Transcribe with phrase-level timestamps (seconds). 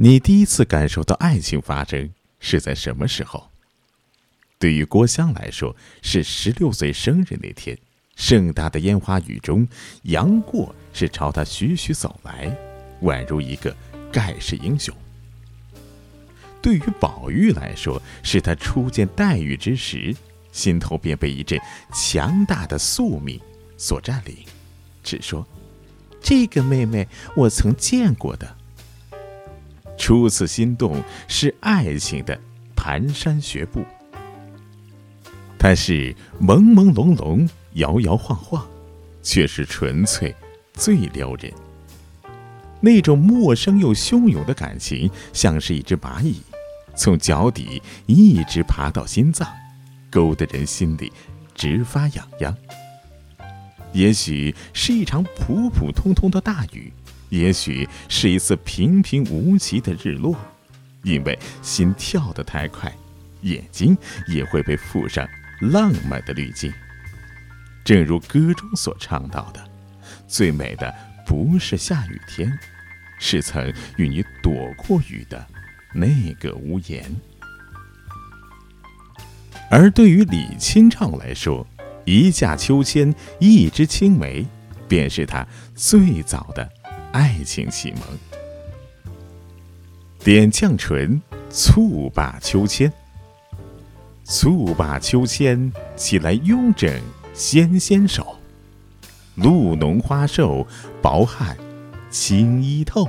[0.00, 2.08] 你第一次感受到爱情发生
[2.38, 3.50] 是在什么时候？
[4.56, 7.76] 对于郭襄来说，是十六岁生日那天，
[8.14, 9.66] 盛大的烟花雨中，
[10.02, 12.56] 杨过是朝他徐徐走来，
[13.02, 13.76] 宛如一个
[14.12, 14.94] 盖世英雄。
[16.62, 20.14] 对于宝玉来说，是他初见黛玉之时，
[20.52, 21.60] 心头便被一阵
[21.92, 23.40] 强大的宿命
[23.76, 24.36] 所占领，
[25.02, 25.44] 只说
[26.22, 28.57] ：“这个妹妹我曾见过的。”
[29.98, 32.38] 初次心动是爱情的
[32.74, 33.84] 蹒跚学步，
[35.58, 38.66] 它是朦朦胧胧、摇摇晃晃，
[39.22, 40.34] 却是纯粹
[40.72, 41.52] 最撩人。
[42.80, 46.40] 那种陌生又汹涌的感情，像是一只蚂蚁，
[46.94, 49.46] 从脚底一直爬到心脏，
[50.08, 51.12] 勾得人心里
[51.54, 52.56] 直发痒痒。
[53.92, 56.92] 也许是一场普普通通的大雨。
[57.30, 60.36] 也许是一次平平无奇的日落，
[61.02, 62.92] 因为心跳得太快，
[63.42, 63.96] 眼睛
[64.28, 65.26] 也会被附上
[65.60, 66.72] 浪漫的滤镜。
[67.84, 69.62] 正如歌中所唱到的
[70.28, 70.94] ：“最美的
[71.26, 72.58] 不是下雨天，
[73.18, 75.46] 是曾与你躲过雨的
[75.94, 77.04] 那个屋檐。”
[79.70, 81.66] 而对于李清照来说，
[82.06, 84.46] 一架秋千，一枝青梅，
[84.88, 86.70] 便是她最早的。
[87.18, 88.00] 爱情启蒙，
[90.20, 92.92] 点绛唇，蹴罢秋千。
[94.22, 97.02] 蹴罢秋千，起来慵整
[97.34, 98.36] 纤纤手。
[99.34, 100.64] 露浓花瘦，
[101.02, 101.56] 薄汗
[102.08, 103.08] 轻衣透。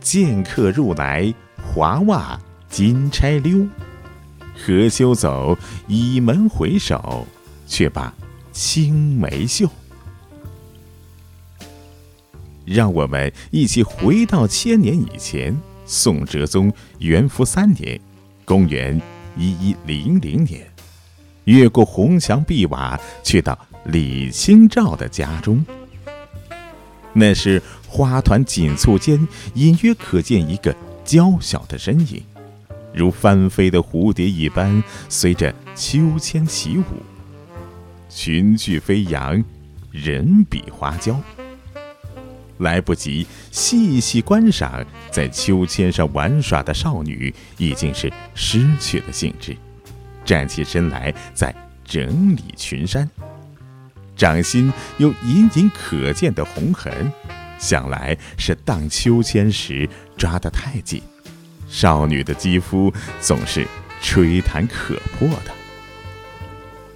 [0.00, 1.34] 见客入来，
[1.74, 3.66] 华袜金钗溜。
[4.56, 7.26] 何羞走，倚门回首，
[7.66, 8.14] 却把
[8.52, 9.68] 青梅嗅。
[12.64, 18.00] 让我们一起回到千年以前，宋哲宗元符三年，
[18.44, 19.00] 公元
[19.36, 20.66] 一一零零年，
[21.44, 25.64] 越过红墙碧瓦，去到李清照的家中。
[27.12, 30.74] 那是花团锦簇间，隐约可见一个
[31.04, 32.22] 娇小的身影，
[32.92, 36.84] 如翻飞的蝴蝶一般，随着秋千起舞，
[38.08, 39.44] 裙裾飞扬，
[39.92, 41.20] 人比花娇。
[42.58, 49.56] 来不及细细观赏，在秋千上玩耍的少女已经是失去了兴致，
[50.24, 51.54] 站起身来在
[51.84, 53.08] 整理裙衫，
[54.16, 57.12] 掌心有隐隐可见的红痕，
[57.58, 61.02] 想来是荡秋千时抓得太紧。
[61.68, 63.66] 少女的肌肤总是
[64.00, 65.52] 吹弹可破的，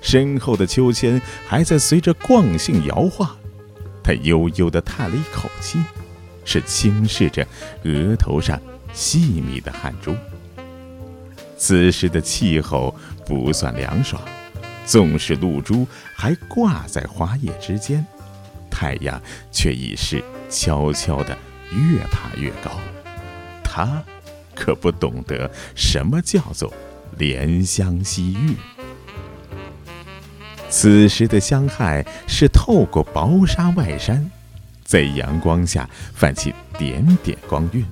[0.00, 3.37] 身后的秋千还在随着惯性摇晃。
[4.08, 5.78] 他悠悠地叹了一口气，
[6.42, 7.46] 是轻视着
[7.84, 8.58] 额头上
[8.90, 10.16] 细密的汗珠。
[11.58, 12.96] 此时的气候
[13.26, 14.22] 不算凉爽，
[14.86, 15.86] 纵使露珠
[16.16, 18.02] 还挂在花叶之间，
[18.70, 19.20] 太阳
[19.52, 21.36] 却已是悄悄地
[21.70, 22.70] 越爬越高。
[23.62, 24.02] 他
[24.54, 26.72] 可不懂得什么叫做
[27.18, 28.56] 怜香惜玉。
[30.70, 34.30] 此时的香害是透过薄纱外衫，
[34.84, 37.84] 在阳光下泛起点点光晕。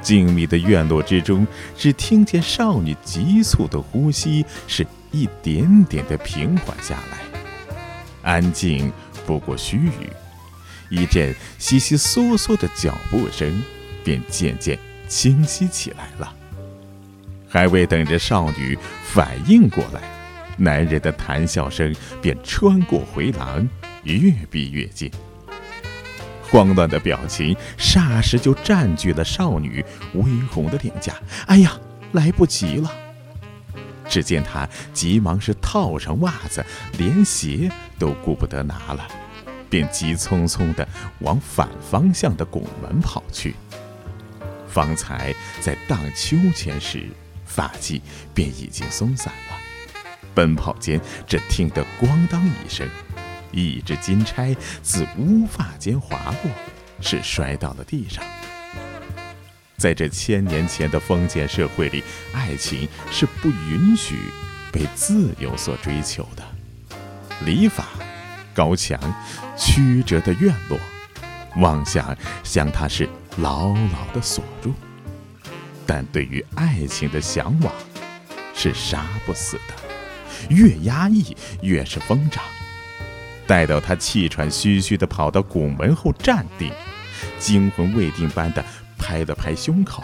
[0.00, 7.18] 静谧的院落之中，只听见少女急促的呼吸，是一点点的平缓下来。
[8.22, 8.92] 安静
[9.26, 9.90] 不过须臾，
[10.90, 13.62] 一阵悉悉嗦嗦的脚步声
[14.04, 14.78] 便渐渐
[15.08, 16.32] 清晰起来了。
[17.48, 20.15] 还未等着少女反应过来。
[20.56, 23.68] 男人的谈笑声便穿过回廊，
[24.04, 25.10] 越逼越近。
[26.48, 29.84] 慌乱的表情霎时就占据了少女
[30.14, 31.14] 微红的脸颊。
[31.46, 31.78] 哎呀，
[32.12, 32.90] 来不及了！
[34.08, 36.64] 只见她急忙是套上袜子，
[36.98, 37.68] 连鞋
[37.98, 39.08] 都顾不得拿了，
[39.68, 40.86] 便急匆匆地
[41.18, 43.56] 往反方向的拱门跑去。
[44.68, 47.08] 方才在荡秋千时，
[47.44, 48.00] 发髻
[48.32, 49.65] 便已经松散了。
[50.36, 52.86] 奔跑间，只听得“咣当”一声，
[53.52, 56.52] 一只金钗自乌发间滑落，
[57.00, 58.22] 是摔到了地上。
[59.78, 62.04] 在这千年前的封建社会里，
[62.34, 64.16] 爱情是不允许
[64.70, 66.44] 被自由所追求的。
[67.46, 67.86] 礼法、
[68.54, 68.98] 高墙、
[69.56, 70.78] 曲折的院落，
[71.56, 73.08] 妄想将它是
[73.38, 74.74] 牢牢的锁住。
[75.86, 77.72] 但对于爱情的向往，
[78.54, 79.85] 是杀不死的。
[80.48, 82.42] 越压抑越是疯长。
[83.46, 86.72] 待到他气喘吁吁地跑到拱门后站定，
[87.38, 88.64] 惊魂未定般的
[88.98, 90.02] 拍了拍胸口，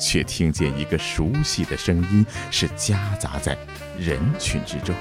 [0.00, 3.56] 却听见一个熟悉的声音是夹杂在
[3.98, 4.94] 人群之中。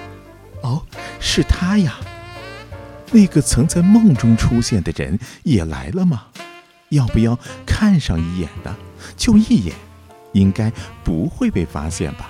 [0.61, 0.83] 哦，
[1.19, 1.95] 是他呀！
[3.11, 6.25] 那个曾在梦中出现的人也来了吗？
[6.89, 8.75] 要不要看上一眼呢？
[9.15, 9.75] 就一眼，
[10.33, 10.71] 应该
[11.03, 12.29] 不会被发现吧？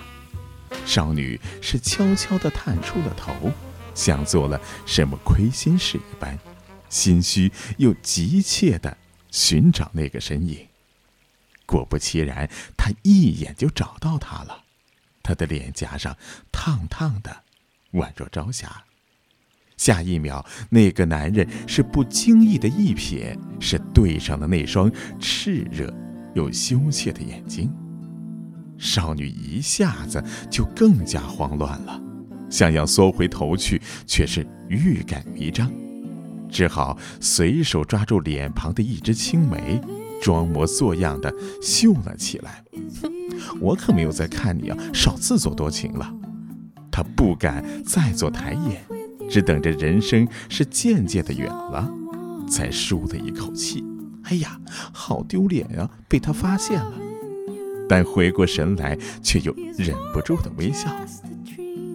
[0.88, 3.52] 少女是悄悄地探出了头，
[3.94, 6.40] 像做了什么亏心事一般，
[6.88, 8.98] 心虚又急切地
[9.30, 10.66] 寻找那个身影。
[11.66, 14.64] 果不其然，她一眼就找到他了。
[15.22, 16.18] 他的脸颊上
[16.54, 17.44] 烫烫的，
[17.92, 18.86] 宛若朝霞。
[19.76, 24.90] 下一秒，那个男人是不经意的一瞥，是对上了那双
[25.20, 25.94] 炽热
[26.34, 27.70] 又羞怯的眼睛。
[28.78, 32.02] 少女一下子就更加慌乱了，
[32.50, 35.72] 想要缩回头去，却是欲盖弥彰，
[36.50, 39.82] 只好随手抓住脸庞的一只青梅，
[40.22, 42.64] 装模作样的嗅了起来。
[43.02, 43.12] 哼
[43.60, 46.14] 我可没有在看你啊，少自作多情了。
[46.92, 48.84] 她不敢再做抬眼。
[49.30, 51.92] 只等着人生是渐渐的远了，
[52.50, 53.84] 才舒了一口气。
[54.24, 54.58] 哎呀，
[54.94, 55.90] 好丢脸啊！
[56.08, 56.94] 被他发现了。
[57.88, 60.90] 但回过神来，却又忍不住的微笑。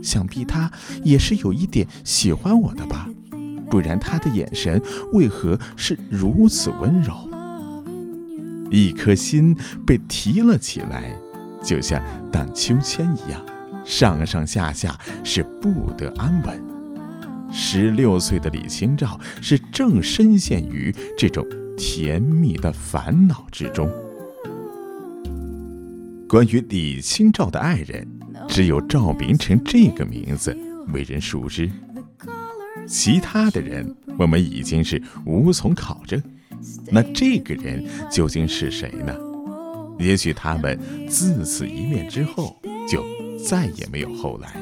[0.02, 0.70] 想必他
[1.04, 3.08] 也是有一点喜欢我的吧？
[3.70, 7.14] 不然他的眼神为何是如此温柔？
[8.70, 9.56] 一颗心
[9.86, 11.14] 被提了起来，
[11.62, 13.40] 就像荡秋千一样，
[13.84, 16.60] 上上下下是不得安稳。
[17.52, 21.46] 十六岁的李清照是正深陷于这种
[21.76, 23.88] 甜蜜的烦恼之中。
[26.32, 28.08] 关于李清照的爱人，
[28.49, 30.56] 只有赵明诚这个名字
[30.94, 31.70] 为人熟知，
[32.87, 36.23] 其他的人我们已经是无从考证。
[36.90, 39.14] 那这个人究竟是谁呢？
[39.99, 42.56] 也许他们自此一面之后，
[42.88, 43.05] 就
[43.37, 44.56] 再也没有后来。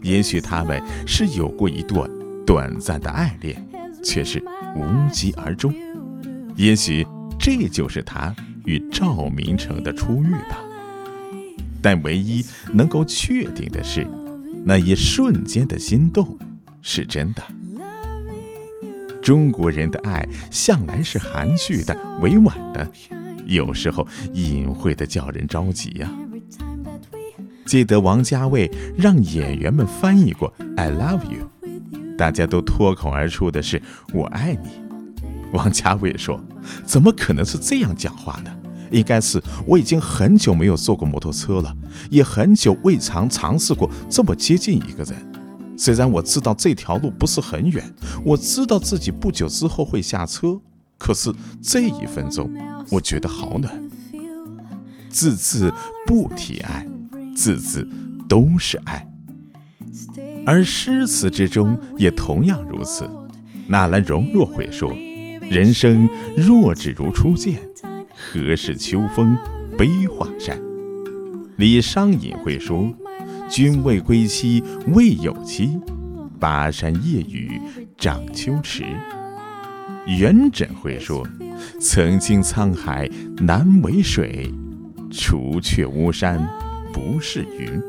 [0.00, 2.10] 也许他们是有过一段
[2.46, 3.62] 短暂的爱恋，
[4.02, 4.42] 却是
[4.74, 5.70] 无疾而终。
[6.56, 7.06] 也许
[7.38, 8.34] 这就是他
[8.64, 10.64] 与赵明诚的初遇吧。
[11.84, 12.42] 但唯一
[12.72, 14.08] 能够确定的是，
[14.64, 16.38] 那一瞬间的心动
[16.80, 17.42] 是真的。
[19.20, 22.90] 中国人的爱向来是含蓄的、委婉的，
[23.44, 26.10] 有时候隐晦的叫人着急呀。
[27.66, 31.46] 记得王家卫让演员们翻译过 “I love you”，
[32.16, 33.82] 大家都脱口而出的是
[34.14, 34.70] “我爱你”。
[35.52, 36.42] 王家卫说
[36.86, 38.50] ：“怎么可能是这样讲话呢？
[38.94, 41.76] 应该是我已经很久没有坐过摩托车了，
[42.10, 45.14] 也很久未尝尝试过这么接近一个人。
[45.76, 47.84] 虽然我知道这条路不是很远，
[48.24, 50.60] 我知道自己不久之后会下车，
[50.96, 51.30] 可是
[51.60, 52.50] 这一分钟，
[52.90, 53.90] 我觉得好暖。
[55.10, 55.72] 字字
[56.06, 56.86] 不提爱。”
[57.36, 57.84] 字字
[58.28, 59.04] 都是爱，
[60.46, 63.10] 而诗词之中也同样如此。
[63.66, 64.94] 纳兰容若会说
[65.50, 67.60] ：“人生若只如初见，
[68.24, 69.36] 何事秋风
[69.76, 70.58] 悲画扇。”
[71.56, 72.92] 李商隐会说
[73.48, 75.78] ：“君未归期未有期，
[76.40, 77.60] 巴山夜雨
[77.96, 78.84] 涨秋池。”
[80.06, 81.26] 元稹会说
[81.80, 84.52] ：“曾经沧海难为水，
[85.10, 86.40] 除却巫山。”
[86.94, 87.82] 不是云，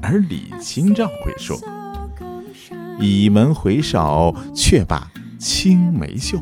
[0.00, 1.58] 而李清照会说
[2.98, 6.40] ：“倚门回首，却把青梅嗅。”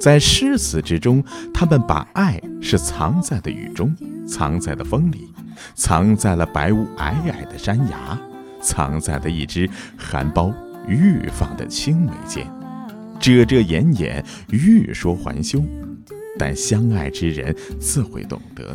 [0.00, 3.94] 在诗词之中，他们把爱是藏在了雨中，
[4.26, 5.28] 藏在了风里，
[5.74, 8.18] 藏在了白雾皑皑的山崖，
[8.62, 10.54] 藏在了一只含苞
[10.88, 12.50] 欲放的青梅间，
[13.20, 15.62] 遮遮掩掩，欲说还休。
[16.38, 18.74] 但相爱之人自会懂得。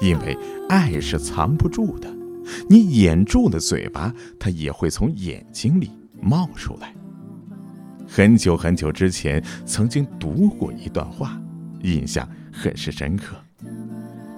[0.00, 0.36] 因为
[0.70, 2.08] 爱是藏不住的，
[2.68, 6.94] 你掩住了嘴巴，它也会从眼睛里冒出来。
[8.08, 11.40] 很久很久之前，曾经读过一段话，
[11.82, 13.36] 印象很是深刻。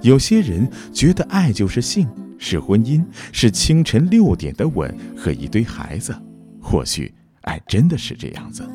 [0.02, 2.08] 有些人觉得爱就是性，
[2.38, 6.14] 是婚姻，是清晨六点的吻和一堆孩子。
[6.60, 8.68] 或许爱真的是这样子，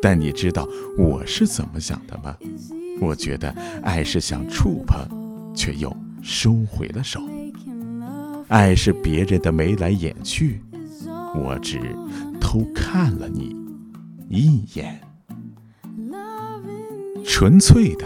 [0.00, 0.68] 但你知道
[0.98, 2.36] 我是怎么想的吗？
[3.00, 3.50] 我觉得
[3.82, 5.22] 爱是想触碰。
[5.54, 7.20] 却又收回了手。
[8.48, 10.62] 爱是别人的眉来眼去，
[11.34, 11.78] 我只
[12.40, 13.54] 偷看了你
[14.28, 15.00] 一眼。
[17.24, 18.04] 纯粹的、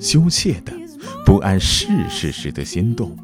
[0.00, 0.72] 羞怯的、
[1.24, 3.16] 不谙世事时的心动，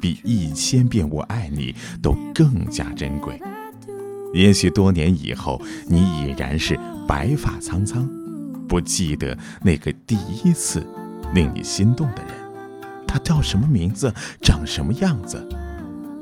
[0.00, 3.40] 比一千遍“我爱你”都更加珍贵。
[4.32, 8.08] 也许多年以后，你已然是白发苍苍，
[8.68, 10.84] 不记得那个第一次
[11.34, 12.34] 令你心动的人，
[13.06, 15.46] 他叫什么名字，长什么样子？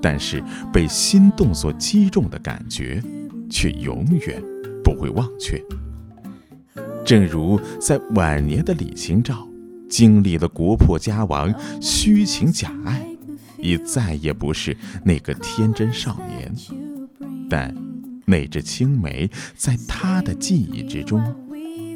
[0.00, 3.02] 但是被心动所击中的感觉，
[3.48, 4.42] 却永远
[4.82, 5.62] 不会忘却。
[7.04, 9.46] 正如在晚年的李清照，
[9.88, 13.06] 经历了国破家亡、虚情假爱，
[13.58, 16.54] 已再也不是那个天真少年，
[17.50, 17.74] 但
[18.24, 21.20] 那只青梅在他的记忆之中，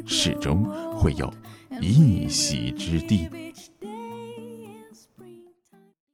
[0.05, 0.65] 始终
[0.95, 1.33] 会有
[1.81, 3.27] 一席之地。